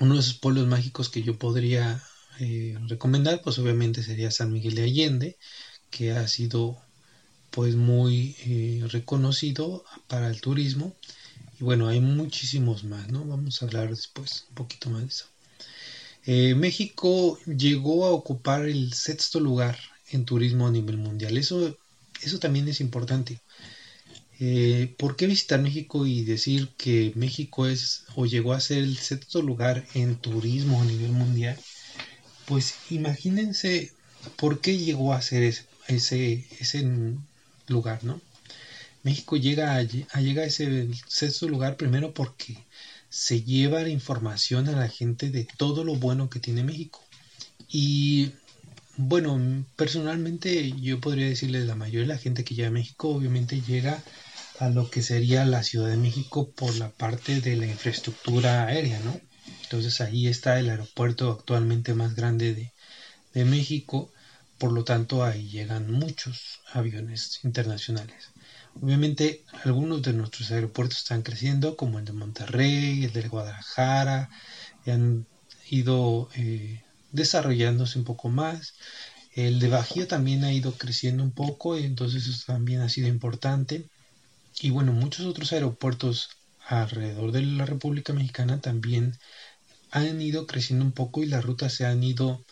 uno 0.00 0.14
de 0.14 0.20
esos 0.20 0.34
pueblos 0.34 0.66
mágicos 0.66 1.08
que 1.08 1.22
yo 1.22 1.38
podría 1.38 2.02
eh, 2.40 2.76
recomendar, 2.88 3.42
pues 3.42 3.58
obviamente 3.58 4.02
sería 4.02 4.30
San 4.30 4.52
Miguel 4.52 4.74
de 4.74 4.84
Allende, 4.84 5.38
que 5.90 6.12
ha 6.12 6.26
sido 6.28 6.78
pues 7.50 7.76
muy 7.76 8.36
eh, 8.46 8.84
reconocido 8.88 9.84
para 10.08 10.28
el 10.28 10.40
turismo. 10.40 10.94
Y 11.60 11.64
bueno, 11.64 11.88
hay 11.88 12.00
muchísimos 12.00 12.84
más, 12.84 13.08
¿no? 13.10 13.24
Vamos 13.24 13.62
a 13.62 13.66
hablar 13.66 13.90
después 13.90 14.46
un 14.48 14.54
poquito 14.56 14.90
más 14.90 15.02
de 15.02 15.08
eso. 15.08 15.26
México 16.56 17.38
llegó 17.44 18.06
a 18.06 18.10
ocupar 18.10 18.66
el 18.66 18.94
sexto 18.94 19.40
lugar 19.40 19.78
en 20.10 20.24
turismo 20.24 20.66
a 20.66 20.70
nivel 20.70 20.96
mundial. 20.96 21.36
Eso, 21.36 21.76
eso 22.22 22.38
también 22.38 22.68
es 22.68 22.80
importante. 22.80 23.40
Eh, 24.40 24.94
¿Por 24.98 25.16
qué 25.16 25.26
visitar 25.26 25.60
México 25.60 26.06
y 26.06 26.24
decir 26.24 26.70
que 26.76 27.12
México 27.14 27.66
es 27.66 28.04
o 28.16 28.26
llegó 28.26 28.52
a 28.52 28.60
ser 28.60 28.78
el 28.78 28.96
sexto 28.96 29.42
lugar 29.42 29.86
en 29.94 30.16
turismo 30.16 30.82
a 30.82 30.84
nivel 30.84 31.12
mundial? 31.12 31.56
Pues 32.46 32.74
imagínense 32.90 33.92
por 34.36 34.60
qué 34.60 34.76
llegó 34.76 35.12
a 35.12 35.22
ser 35.22 35.42
ese, 35.88 36.46
ese, 36.58 36.84
lugar, 37.68 38.04
¿no? 38.04 38.20
México 39.02 39.36
llega 39.36 39.74
a, 39.74 39.78
a, 39.78 40.20
llega 40.20 40.42
a 40.42 40.46
ese 40.46 40.88
sexto 41.06 41.48
lugar 41.48 41.76
primero 41.76 42.12
porque 42.12 42.56
se 43.08 43.42
lleva 43.42 43.82
la 43.82 43.88
información 43.88 44.68
a 44.68 44.72
la 44.72 44.88
gente 44.88 45.30
de 45.30 45.46
todo 45.56 45.84
lo 45.84 45.94
bueno 45.94 46.28
que 46.28 46.40
tiene 46.40 46.64
México. 46.64 47.00
Y 47.68 48.32
bueno, 48.96 49.64
personalmente 49.76 50.72
yo 50.80 51.00
podría 51.00 51.26
decirles 51.26 51.66
la 51.66 51.74
mayoría 51.74 52.02
de 52.02 52.14
la 52.14 52.18
gente 52.18 52.44
que 52.44 52.54
llega 52.54 52.68
a 52.68 52.72
México 52.72 53.08
obviamente 53.08 53.60
llega 53.60 54.02
a 54.60 54.68
lo 54.68 54.90
que 54.90 55.02
sería 55.02 55.44
la 55.44 55.62
Ciudad 55.62 55.88
de 55.88 55.96
México 55.96 56.50
por 56.52 56.74
la 56.76 56.90
parte 56.90 57.40
de 57.40 57.56
la 57.56 57.66
infraestructura 57.66 58.66
aérea, 58.66 59.00
¿no? 59.00 59.20
Entonces 59.62 60.00
ahí 60.00 60.28
está 60.28 60.58
el 60.58 60.70
aeropuerto 60.70 61.30
actualmente 61.32 61.94
más 61.94 62.14
grande 62.14 62.54
de, 62.54 62.72
de 63.34 63.44
México, 63.44 64.10
por 64.58 64.72
lo 64.72 64.84
tanto 64.84 65.24
ahí 65.24 65.48
llegan 65.48 65.90
muchos 65.90 66.60
aviones 66.72 67.40
internacionales. 67.44 68.30
Obviamente 68.80 69.44
algunos 69.64 70.02
de 70.02 70.12
nuestros 70.12 70.50
aeropuertos 70.50 70.98
están 70.98 71.22
creciendo, 71.22 71.76
como 71.76 71.98
el 71.98 72.04
de 72.04 72.12
Monterrey, 72.12 73.04
el 73.04 73.12
de 73.12 73.28
Guadalajara, 73.28 74.30
han 74.86 75.26
ido 75.68 76.28
eh, 76.36 76.82
desarrollándose 77.14 77.98
un 77.98 78.04
poco 78.04 78.28
más. 78.28 78.74
El 79.32 79.58
de 79.58 79.68
Bajío 79.68 80.06
también 80.06 80.44
ha 80.44 80.52
ido 80.52 80.72
creciendo 80.72 81.22
un 81.22 81.32
poco, 81.32 81.76
entonces 81.76 82.26
eso 82.26 82.44
también 82.46 82.80
ha 82.82 82.88
sido 82.88 83.08
importante. 83.08 83.88
Y 84.60 84.70
bueno, 84.70 84.92
muchos 84.92 85.26
otros 85.26 85.52
aeropuertos 85.52 86.28
alrededor 86.66 87.32
de 87.32 87.42
la 87.42 87.66
República 87.66 88.12
Mexicana 88.12 88.60
también 88.60 89.18
han 89.90 90.20
ido 90.20 90.46
creciendo 90.46 90.84
un 90.84 90.92
poco 90.92 91.22
y 91.22 91.26
las 91.26 91.44
rutas 91.44 91.72
se 91.72 91.86
han 91.86 92.02
ido 92.02 92.44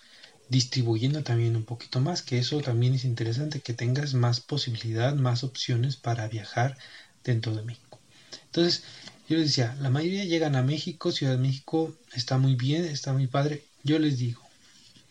distribuyendo 0.49 1.23
también 1.23 1.57
un 1.57 1.65
poquito 1.65 1.99
más, 2.01 2.23
que 2.23 2.39
eso 2.39 2.61
también 2.61 2.95
es 2.95 3.05
interesante, 3.05 3.61
que 3.61 3.73
tengas 3.73 4.15
más 4.15 4.41
posibilidad, 4.41 5.15
más 5.15 5.45
opciones 5.45 5.97
para 5.97 6.29
viajar 6.29 6.77
dentro 7.25 7.55
de 7.55 7.63
México. 7.63 7.99
Entonces, 8.47 8.83
yo 9.29 9.39
les 9.39 9.47
decía, 9.47 9.75
la 9.81 9.89
mayoría 9.89 10.25
llegan 10.25 10.57
a 10.57 10.63
México, 10.63 11.11
Ciudad 11.11 11.33
de 11.33 11.39
México 11.39 11.97
está 12.13 12.39
muy 12.39 12.55
bien, 12.55 12.85
está 12.85 13.13
muy 13.13 13.27
padre. 13.27 13.65
Yo 13.83 13.99
les 13.99 14.19
digo, 14.19 14.43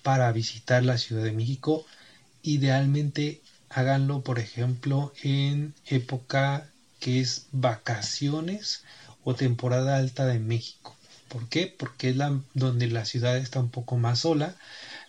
para 0.03 0.31
visitar 0.31 0.83
la 0.83 0.97
Ciudad 0.97 1.23
de 1.23 1.31
México, 1.31 1.85
idealmente 2.43 3.41
háganlo, 3.69 4.21
por 4.21 4.39
ejemplo, 4.39 5.13
en 5.23 5.73
época 5.85 6.69
que 6.99 7.19
es 7.21 7.47
vacaciones 7.51 8.83
o 9.23 9.35
temporada 9.35 9.97
alta 9.97 10.25
de 10.25 10.39
México. 10.39 10.95
¿Por 11.29 11.47
qué? 11.47 11.67
Porque 11.67 12.09
es 12.09 12.17
la, 12.17 12.39
donde 12.53 12.87
la 12.87 13.05
ciudad 13.05 13.37
está 13.37 13.59
un 13.59 13.69
poco 13.69 13.97
más 13.97 14.19
sola, 14.19 14.55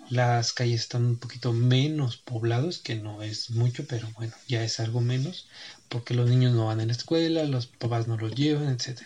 las 0.08 0.52
calles 0.52 0.82
están 0.82 1.04
un 1.04 1.16
poquito 1.16 1.52
menos 1.52 2.16
poblados, 2.16 2.78
que 2.78 2.94
no 2.94 3.22
es 3.22 3.50
mucho, 3.50 3.84
pero 3.86 4.08
bueno, 4.14 4.34
ya 4.48 4.62
es 4.62 4.78
algo 4.80 5.00
menos, 5.00 5.48
porque 5.88 6.14
los 6.14 6.28
niños 6.28 6.52
no 6.54 6.66
van 6.66 6.80
a 6.80 6.86
la 6.86 6.92
escuela, 6.92 7.44
los 7.44 7.66
papás 7.66 8.06
no 8.08 8.16
los 8.16 8.34
llevan, 8.34 8.68
etc. 8.68 9.02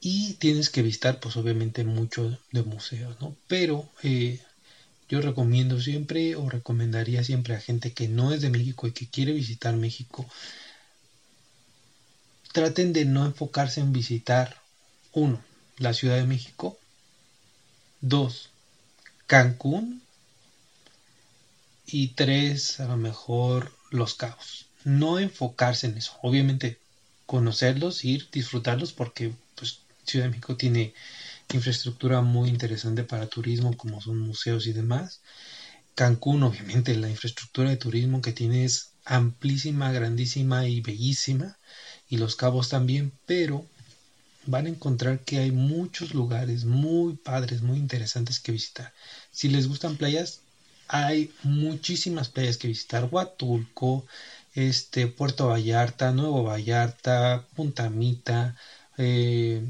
Y 0.00 0.34
tienes 0.34 0.70
que 0.70 0.82
visitar, 0.82 1.20
pues 1.20 1.36
obviamente, 1.36 1.84
mucho 1.84 2.38
de 2.52 2.62
museos, 2.62 3.20
¿no? 3.20 3.36
Pero 3.48 3.88
eh, 4.02 4.40
yo 5.08 5.20
recomiendo 5.20 5.80
siempre 5.80 6.36
o 6.36 6.48
recomendaría 6.48 7.22
siempre 7.22 7.54
a 7.54 7.60
gente 7.60 7.92
que 7.92 8.08
no 8.08 8.32
es 8.32 8.40
de 8.40 8.50
México 8.50 8.86
y 8.86 8.92
que 8.92 9.08
quiere 9.08 9.32
visitar 9.32 9.74
México, 9.76 10.26
traten 12.52 12.92
de 12.92 13.04
no 13.04 13.26
enfocarse 13.26 13.80
en 13.80 13.92
visitar, 13.92 14.62
uno, 15.12 15.42
la 15.78 15.92
Ciudad 15.92 16.16
de 16.16 16.26
México, 16.26 16.78
dos, 18.00 18.50
Cancún 19.26 20.02
y 21.86 22.08
tres, 22.08 22.80
a 22.80 22.86
lo 22.86 22.96
mejor 22.96 23.72
Los 23.90 24.14
Cabos. 24.14 24.66
No 24.84 25.18
enfocarse 25.18 25.86
en 25.86 25.98
eso. 25.98 26.16
Obviamente 26.22 26.78
conocerlos, 27.26 28.04
ir, 28.04 28.28
disfrutarlos 28.32 28.92
porque 28.92 29.32
Ciudad 30.04 30.26
de 30.26 30.30
México 30.30 30.56
tiene 30.56 30.94
infraestructura 31.52 32.20
muy 32.20 32.48
interesante 32.48 33.04
para 33.04 33.26
turismo 33.26 33.76
como 33.76 34.00
son 34.00 34.18
museos 34.18 34.66
y 34.66 34.72
demás. 34.72 35.20
Cancún, 35.94 36.42
obviamente, 36.42 36.96
la 36.96 37.10
infraestructura 37.10 37.70
de 37.70 37.76
turismo 37.76 38.22
que 38.22 38.32
tiene 38.32 38.64
es 38.64 38.92
amplísima, 39.04 39.92
grandísima 39.92 40.66
y 40.66 40.80
bellísima. 40.80 41.58
Y 42.08 42.18
Los 42.18 42.36
Cabos 42.36 42.68
también, 42.68 43.12
pero 43.26 43.66
van 44.46 44.66
a 44.66 44.70
encontrar 44.70 45.20
que 45.20 45.38
hay 45.38 45.50
muchos 45.52 46.14
lugares 46.14 46.64
muy 46.64 47.14
padres, 47.16 47.62
muy 47.62 47.78
interesantes 47.78 48.40
que 48.40 48.52
visitar. 48.52 48.92
Si 49.30 49.48
les 49.48 49.68
gustan 49.68 49.96
playas, 49.96 50.40
hay 50.88 51.32
muchísimas 51.42 52.28
playas 52.28 52.56
que 52.56 52.68
visitar. 52.68 53.08
Huatulco, 53.10 54.06
este, 54.54 55.06
Puerto 55.06 55.48
Vallarta, 55.48 56.12
Nuevo 56.12 56.44
Vallarta, 56.44 57.46
Punta 57.54 57.90
Mita. 57.90 58.56
Eh, 58.98 59.62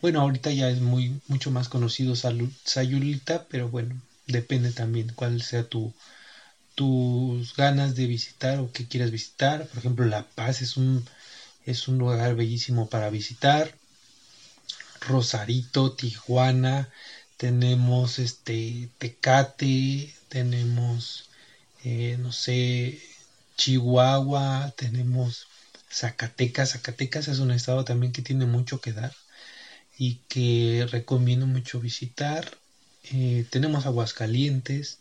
bueno, 0.00 0.20
ahorita 0.20 0.50
ya 0.50 0.70
es 0.70 0.80
muy 0.80 1.20
mucho 1.28 1.50
más 1.50 1.68
conocido 1.68 2.14
Sayulita, 2.16 3.46
pero 3.48 3.68
bueno, 3.68 4.00
depende 4.26 4.72
también 4.72 5.12
cuál 5.14 5.42
sea 5.42 5.64
tu 5.68 5.92
tus 6.74 7.54
ganas 7.56 7.94
de 7.94 8.06
visitar 8.06 8.58
o 8.60 8.72
que 8.72 8.88
quieras 8.88 9.10
visitar. 9.10 9.66
Por 9.66 9.78
ejemplo, 9.78 10.06
La 10.06 10.24
Paz 10.24 10.62
es 10.62 10.76
un 10.76 11.06
es 11.66 11.88
un 11.88 11.98
lugar 11.98 12.34
bellísimo 12.36 12.88
para 12.88 13.10
visitar. 13.10 13.74
Rosarito, 15.00 15.92
Tijuana, 15.92 16.88
tenemos 17.36 18.18
este 18.18 18.90
Tecate, 18.98 20.14
tenemos 20.28 21.30
eh, 21.84 22.16
no 22.20 22.32
sé, 22.32 23.00
Chihuahua, 23.56 24.72
tenemos 24.76 25.46
Zacatecas. 25.90 26.72
Zacatecas 26.72 27.28
es 27.28 27.38
un 27.40 27.50
estado 27.50 27.84
también 27.84 28.12
que 28.12 28.22
tiene 28.22 28.46
mucho 28.46 28.80
que 28.80 28.92
dar 28.92 29.12
y 30.00 30.22
que 30.28 30.88
recomiendo 30.90 31.46
mucho 31.46 31.78
visitar. 31.78 32.56
Eh, 33.12 33.44
tenemos 33.50 33.84
Aguascalientes. 33.84 35.00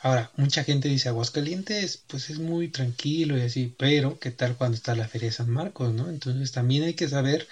Ahora, 0.00 0.30
mucha 0.38 0.64
gente 0.64 0.88
dice 0.88 1.10
Aguascalientes, 1.10 2.02
pues 2.06 2.30
es 2.30 2.38
muy 2.38 2.68
tranquilo 2.68 3.36
y 3.36 3.42
así, 3.42 3.74
pero 3.76 4.18
¿qué 4.18 4.30
tal 4.30 4.56
cuando 4.56 4.76
está 4.76 4.94
la 4.94 5.06
Feria 5.06 5.28
de 5.28 5.34
San 5.34 5.50
Marcos, 5.50 5.92
no? 5.92 6.08
Entonces 6.08 6.50
también 6.50 6.84
hay 6.84 6.94
que 6.94 7.10
saber 7.10 7.46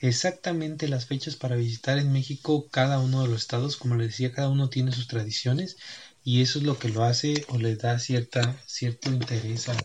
exactamente 0.00 0.88
las 0.88 1.06
fechas 1.06 1.36
para 1.36 1.54
visitar 1.54 1.98
en 1.98 2.12
México 2.12 2.66
cada 2.72 2.98
uno 2.98 3.22
de 3.22 3.28
los 3.28 3.42
estados. 3.42 3.76
Como 3.76 3.94
les 3.94 4.08
decía, 4.08 4.32
cada 4.32 4.48
uno 4.48 4.70
tiene 4.70 4.90
sus 4.90 5.06
tradiciones 5.06 5.76
y 6.24 6.42
eso 6.42 6.58
es 6.58 6.64
lo 6.64 6.80
que 6.80 6.88
lo 6.88 7.04
hace 7.04 7.44
o 7.48 7.58
le 7.58 7.76
da 7.76 8.00
cierta, 8.00 8.56
cierto 8.66 9.08
interés 9.10 9.68
a, 9.68 9.76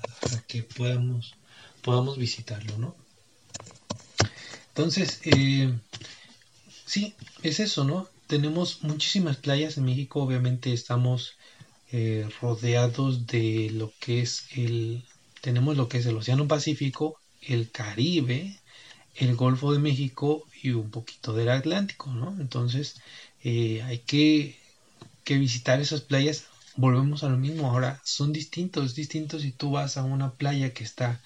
que 0.48 0.64
podamos, 0.64 1.36
podamos 1.84 2.18
visitarlo, 2.18 2.76
¿no? 2.80 3.07
Entonces, 4.78 5.22
eh, 5.24 5.74
sí, 6.86 7.16
es 7.42 7.60
eso, 7.60 7.84
¿no? 7.84 8.08
Tenemos 8.28 8.84
muchísimas 8.84 9.38
playas 9.38 9.76
en 9.80 9.86
México, 9.86 10.22
obviamente 10.22 10.72
estamos 10.72 11.36
eh, 11.92 12.30
rodeados 12.42 13.26
de 13.26 13.72
lo 13.74 13.92
que 14.00 14.22
es 14.22 14.46
el, 14.56 15.04
tenemos 15.42 15.78
lo 15.78 15.90
que 15.90 15.98
es 15.98 16.06
el 16.06 16.16
Océano 16.16 16.48
Pacífico, 16.48 17.20
el 17.42 17.72
Caribe, 17.72 18.60
el 19.16 19.36
Golfo 19.36 19.74
de 19.74 19.80
México 19.80 20.46
y 20.62 20.70
un 20.70 20.92
poquito 20.92 21.34
del 21.34 21.50
Atlántico, 21.50 22.14
¿no? 22.14 22.38
Entonces 22.40 23.02
eh, 23.44 23.82
hay 23.82 23.98
que, 23.98 24.60
que, 25.24 25.40
visitar 25.40 25.82
esas 25.82 26.02
playas. 26.02 26.46
Volvemos 26.76 27.24
a 27.24 27.30
lo 27.30 27.38
mismo, 27.38 27.72
ahora 27.72 28.00
son 28.06 28.32
distintos, 28.32 28.94
distintos 28.94 29.42
si 29.42 29.52
tú 29.52 29.72
vas 29.72 29.98
a 29.98 30.04
una 30.04 30.34
playa 30.34 30.72
que 30.72 30.84
está 30.84 31.20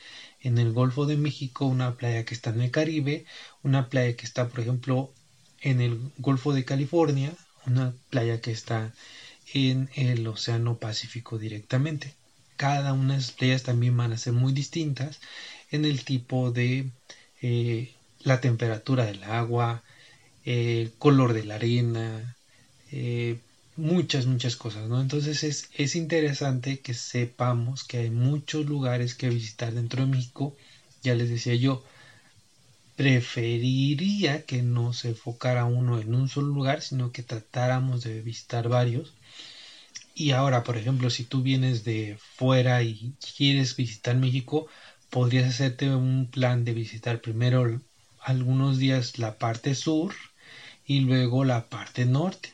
en 0.43 0.57
el 0.57 0.71
Golfo 0.73 1.05
de 1.05 1.17
México, 1.17 1.65
una 1.65 1.95
playa 1.95 2.25
que 2.25 2.33
está 2.33 2.49
en 2.49 2.61
el 2.61 2.71
Caribe, 2.71 3.25
una 3.63 3.89
playa 3.89 4.15
que 4.15 4.25
está, 4.25 4.47
por 4.47 4.61
ejemplo, 4.61 5.13
en 5.61 5.81
el 5.81 5.99
Golfo 6.17 6.53
de 6.53 6.65
California, 6.65 7.33
una 7.65 7.93
playa 8.09 8.41
que 8.41 8.51
está 8.51 8.93
en 9.53 9.89
el 9.95 10.25
Océano 10.27 10.77
Pacífico 10.77 11.37
directamente. 11.37 12.13
Cada 12.57 12.93
una 12.93 13.13
de 13.13 13.19
esas 13.19 13.33
playas 13.33 13.63
también 13.63 13.95
van 13.97 14.13
a 14.13 14.17
ser 14.17 14.33
muy 14.33 14.53
distintas 14.53 15.19
en 15.71 15.85
el 15.85 16.03
tipo 16.03 16.51
de 16.51 16.89
eh, 17.41 17.93
la 18.19 18.41
temperatura 18.41 19.05
del 19.05 19.23
agua, 19.23 19.83
el 20.43 20.91
color 20.97 21.33
de 21.33 21.43
la 21.43 21.55
arena, 21.55 22.35
eh, 22.91 23.39
muchas, 23.75 24.25
muchas 24.25 24.55
cosas, 24.55 24.87
¿no? 24.89 25.01
Entonces 25.01 25.43
es, 25.43 25.69
es 25.73 25.95
interesante 25.95 26.79
que 26.79 26.93
sepamos 26.93 27.83
que 27.83 27.97
hay 27.97 28.09
muchos 28.09 28.65
lugares 28.65 29.15
que 29.15 29.29
visitar 29.29 29.73
dentro 29.73 30.05
de 30.05 30.11
México. 30.11 30.55
Ya 31.03 31.15
les 31.15 31.29
decía 31.29 31.55
yo, 31.55 31.83
preferiría 32.95 34.45
que 34.45 34.61
no 34.61 34.93
se 34.93 35.09
enfocara 35.09 35.65
uno 35.65 35.99
en 35.99 36.13
un 36.15 36.29
solo 36.29 36.47
lugar, 36.47 36.81
sino 36.81 37.11
que 37.11 37.21
tratáramos 37.23 38.01
de 38.03 38.21
visitar 38.21 38.69
varios. 38.69 39.13
Y 40.15 40.31
ahora, 40.31 40.63
por 40.63 40.77
ejemplo, 40.77 41.09
si 41.09 41.25
tú 41.25 41.41
vienes 41.41 41.83
de 41.83 42.17
fuera 42.37 42.81
y 42.83 43.13
quieres 43.35 43.75
visitar 43.75 44.15
México, 44.15 44.65
podrías 45.09 45.47
hacerte 45.49 45.93
un 45.93 46.29
plan 46.31 46.63
de 46.63 46.73
visitar 46.73 47.19
primero 47.19 47.81
algunos 48.21 48.77
días 48.77 49.17
la 49.17 49.37
parte 49.37 49.75
sur 49.75 50.13
y 50.85 51.01
luego 51.01 51.43
la 51.43 51.67
parte 51.69 52.05
norte. 52.05 52.53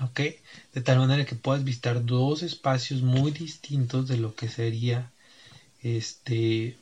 ¿Ok? 0.00 0.20
De 0.72 0.80
tal 0.80 0.98
manera 0.98 1.24
que 1.24 1.34
puedas 1.34 1.64
visitar 1.64 2.04
dos 2.04 2.42
espacios 2.42 3.02
muy 3.02 3.30
distintos 3.30 4.08
de 4.08 4.16
lo 4.16 4.34
que 4.34 4.48
sería 4.48 5.10
este 5.82 6.76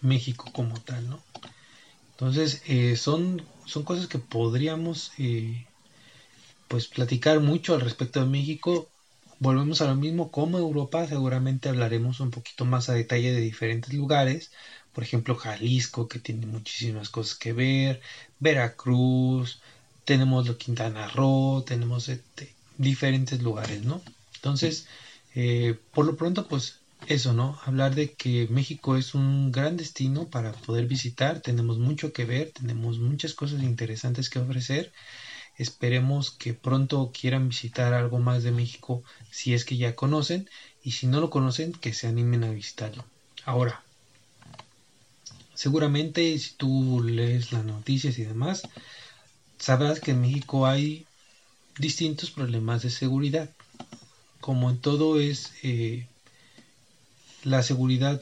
México 0.00 0.50
como 0.52 0.80
tal, 0.80 1.08
¿no? 1.08 1.22
Entonces, 2.10 2.62
eh, 2.66 2.96
son, 2.96 3.42
son 3.66 3.82
cosas 3.84 4.06
que 4.06 4.18
podríamos 4.18 5.12
eh, 5.18 5.66
pues 6.68 6.86
platicar 6.86 7.40
mucho 7.40 7.74
al 7.74 7.80
respecto 7.80 8.20
de 8.20 8.26
México 8.26 8.88
volvemos 9.42 9.80
a 9.80 9.88
lo 9.88 9.96
mismo, 9.96 10.30
como 10.30 10.56
Europa 10.58 11.04
seguramente 11.08 11.68
hablaremos 11.68 12.20
un 12.20 12.30
poquito 12.30 12.64
más 12.64 12.88
a 12.88 12.94
detalle 12.94 13.32
de 13.32 13.40
diferentes 13.40 13.92
lugares, 13.92 14.52
por 14.92 15.02
ejemplo 15.02 15.34
Jalisco 15.34 16.06
que 16.06 16.20
tiene 16.20 16.46
muchísimas 16.46 17.10
cosas 17.10 17.34
que 17.36 17.52
ver, 17.52 18.00
Veracruz, 18.38 19.60
tenemos 20.04 20.46
lo 20.46 20.58
Quintana 20.58 21.08
Roo, 21.08 21.62
tenemos 21.62 22.08
este, 22.08 22.54
diferentes 22.78 23.42
lugares, 23.42 23.82
¿no? 23.84 24.02
Entonces, 24.34 24.86
eh, 25.34 25.78
por 25.92 26.06
lo 26.06 26.16
pronto, 26.16 26.46
pues 26.48 26.80
eso, 27.06 27.32
¿no? 27.32 27.58
Hablar 27.64 27.94
de 27.94 28.12
que 28.12 28.46
México 28.50 28.96
es 28.96 29.14
un 29.14 29.52
gran 29.52 29.76
destino 29.76 30.26
para 30.26 30.52
poder 30.52 30.86
visitar, 30.86 31.40
tenemos 31.40 31.78
mucho 31.78 32.12
que 32.12 32.24
ver, 32.24 32.50
tenemos 32.50 32.98
muchas 32.98 33.34
cosas 33.34 33.62
interesantes 33.62 34.30
que 34.30 34.38
ofrecer. 34.38 34.92
Esperemos 35.58 36.30
que 36.30 36.54
pronto 36.54 37.12
quieran 37.12 37.48
visitar 37.48 37.92
algo 37.92 38.18
más 38.18 38.42
de 38.42 38.52
México 38.52 39.02
si 39.30 39.52
es 39.52 39.64
que 39.64 39.76
ya 39.76 39.94
conocen 39.94 40.48
y 40.82 40.92
si 40.92 41.06
no 41.06 41.20
lo 41.20 41.30
conocen 41.30 41.72
que 41.72 41.92
se 41.92 42.06
animen 42.06 42.44
a 42.44 42.50
visitarlo. 42.50 43.04
Ahora, 43.44 43.82
seguramente 45.54 46.38
si 46.38 46.54
tú 46.54 47.02
lees 47.04 47.52
las 47.52 47.64
noticias 47.64 48.18
y 48.18 48.24
demás, 48.24 48.62
sabrás 49.62 50.00
que 50.00 50.10
en 50.10 50.20
México 50.20 50.66
hay 50.66 51.06
distintos 51.78 52.32
problemas 52.32 52.82
de 52.82 52.90
seguridad. 52.90 53.48
Como 54.40 54.68
en 54.70 54.78
todo 54.80 55.20
es 55.20 55.52
eh, 55.62 56.08
la 57.44 57.62
seguridad 57.62 58.20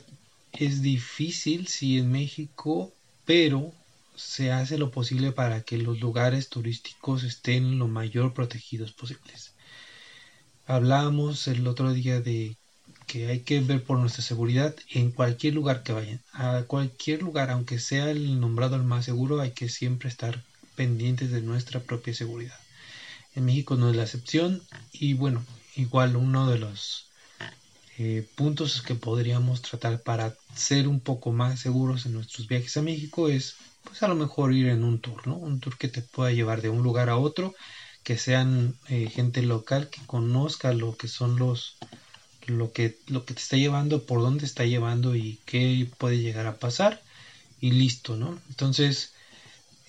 es 0.52 0.82
difícil, 0.82 1.66
sí, 1.66 1.98
en 1.98 2.12
México, 2.12 2.92
pero 3.24 3.72
se 4.16 4.52
hace 4.52 4.76
lo 4.76 4.90
posible 4.90 5.32
para 5.32 5.62
que 5.62 5.78
los 5.78 5.98
lugares 5.98 6.50
turísticos 6.50 7.22
estén 7.22 7.78
lo 7.78 7.88
mayor 7.88 8.34
protegidos 8.34 8.92
posibles. 8.92 9.54
Hablábamos 10.66 11.48
el 11.48 11.66
otro 11.66 11.94
día 11.94 12.20
de 12.20 12.54
que 13.06 13.28
hay 13.28 13.40
que 13.40 13.60
ver 13.60 13.82
por 13.82 13.98
nuestra 13.98 14.22
seguridad 14.22 14.76
en 14.90 15.10
cualquier 15.10 15.54
lugar 15.54 15.82
que 15.84 15.94
vayan. 15.94 16.20
A 16.34 16.64
cualquier 16.66 17.22
lugar, 17.22 17.48
aunque 17.48 17.78
sea 17.78 18.10
el 18.10 18.40
nombrado 18.40 18.76
el 18.76 18.82
más 18.82 19.06
seguro, 19.06 19.40
hay 19.40 19.52
que 19.52 19.70
siempre 19.70 20.10
estar 20.10 20.44
pendientes 20.80 21.30
de 21.30 21.42
nuestra 21.42 21.80
propia 21.80 22.14
seguridad. 22.14 22.58
En 23.34 23.44
México 23.44 23.76
no 23.76 23.90
es 23.90 23.96
la 23.96 24.04
excepción 24.04 24.62
y 24.94 25.12
bueno, 25.12 25.44
igual 25.76 26.16
uno 26.16 26.48
de 26.50 26.58
los 26.58 27.04
eh, 27.98 28.26
puntos 28.34 28.80
que 28.80 28.94
podríamos 28.94 29.60
tratar 29.60 30.00
para 30.00 30.34
ser 30.54 30.88
un 30.88 31.00
poco 31.00 31.32
más 31.32 31.60
seguros 31.60 32.06
en 32.06 32.14
nuestros 32.14 32.48
viajes 32.48 32.78
a 32.78 32.80
México 32.80 33.28
es 33.28 33.56
pues 33.84 34.02
a 34.02 34.08
lo 34.08 34.14
mejor 34.14 34.54
ir 34.54 34.68
en 34.68 34.82
un 34.82 35.00
tour, 35.00 35.26
¿no? 35.26 35.36
Un 35.36 35.60
tour 35.60 35.76
que 35.76 35.88
te 35.88 36.00
pueda 36.00 36.32
llevar 36.32 36.62
de 36.62 36.70
un 36.70 36.82
lugar 36.82 37.10
a 37.10 37.18
otro, 37.18 37.54
que 38.02 38.16
sean 38.16 38.74
eh, 38.88 39.10
gente 39.10 39.42
local 39.42 39.90
que 39.90 40.00
conozca 40.06 40.72
lo 40.72 40.96
que 40.96 41.08
son 41.08 41.38
los 41.38 41.76
lo 42.46 42.72
que 42.72 42.96
lo 43.08 43.26
que 43.26 43.34
te 43.34 43.42
está 43.42 43.58
llevando, 43.58 44.06
por 44.06 44.22
dónde 44.22 44.46
está 44.46 44.64
llevando 44.64 45.14
y 45.14 45.40
qué 45.44 45.86
puede 45.98 46.20
llegar 46.20 46.46
a 46.46 46.56
pasar 46.56 47.02
y 47.60 47.72
listo, 47.72 48.16
¿no? 48.16 48.40
Entonces 48.48 49.12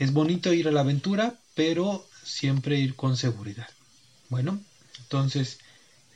es 0.02 0.14
bonito 0.14 0.52
ir 0.52 0.68
a 0.68 0.72
la 0.72 0.80
aventura, 0.80 1.36
pero 1.54 2.04
siempre 2.24 2.80
ir 2.80 2.96
con 2.96 3.16
seguridad. 3.16 3.70
Bueno, 4.30 4.60
entonces 4.98 5.60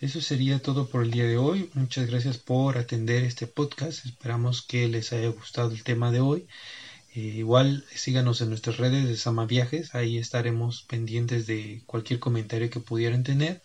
eso 0.02 0.22
sería 0.22 0.58
todo 0.58 0.88
por 0.88 1.04
el 1.04 1.12
día 1.12 1.26
de 1.26 1.38
hoy. 1.38 1.70
Muchas 1.76 2.08
gracias 2.08 2.40
por 2.40 2.80
atender 2.80 3.24
este 3.24 3.46
podcast. 3.46 4.04
Esperamos 4.08 4.64
que 4.64 4.88
les 4.88 5.14
haya 5.14 5.28
gustado 5.28 5.70
el 5.70 5.84
tema 5.84 6.12
de 6.12 6.20
hoy. 6.20 6.48
Eh, 7.14 7.20
igual 7.20 7.86
síganos 7.94 8.42
en 8.42 8.50
nuestras 8.50 8.78
redes 8.78 9.08
de 9.08 9.18
Sama 9.18 9.46
Viajes. 9.46 9.94
Ahí 9.94 10.18
estaremos 10.18 10.82
pendientes 10.82 11.46
de 11.46 11.84
cualquier 11.86 12.20
comentario 12.20 12.72
que 12.72 12.80
pudieran 12.80 13.24
tener. 13.24 13.62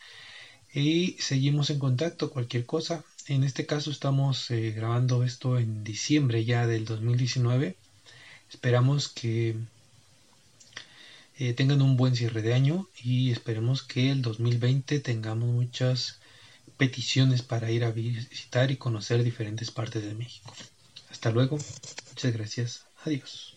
Y 0.75 1.17
seguimos 1.19 1.71
en 1.71 1.79
contacto, 1.79 2.29
cualquier 2.29 2.67
cosa. 2.67 3.03
En 3.27 3.43
este 3.43 3.65
caso 3.65 3.91
estamos 3.91 4.51
eh, 4.51 4.73
grabando 4.73 5.25
esto 5.25 5.59
en 5.59 5.83
diciembre 5.83 6.45
ya 6.45 6.67
del 6.67 6.85
2019. 6.85 7.75
Esperamos 8.51 9.09
que 9.09 9.57
eh, 11.41 11.55
tengan 11.55 11.81
un 11.81 11.97
buen 11.97 12.15
cierre 12.15 12.43
de 12.43 12.53
año 12.53 12.87
y 13.03 13.33
esperemos 13.33 13.83
que 13.83 14.11
el 14.11 14.21
2020 14.21 15.01
tengamos 15.01 15.49
muchas 15.49 16.21
peticiones 16.77 17.41
para 17.41 17.71
ir 17.71 17.83
a 17.85 17.93
visitar 17.93 18.71
y 18.71 18.77
conocer 18.77 19.25
diferentes 19.25 19.71
partes 19.71 20.05
de 20.05 20.15
México. 20.15 20.55
Hasta 21.11 21.31
luego. 21.31 21.59
Muchas 22.11 22.33
gracias. 22.35 22.85
Adiós. 23.07 23.57